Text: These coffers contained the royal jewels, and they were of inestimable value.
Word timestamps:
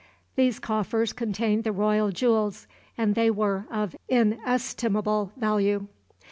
These 0.35 0.57
coffers 0.57 1.13
contained 1.13 1.63
the 1.63 1.71
royal 1.71 2.09
jewels, 2.09 2.65
and 2.97 3.13
they 3.13 3.29
were 3.29 3.67
of 3.69 3.95
inestimable 4.09 5.31
value. 5.37 5.85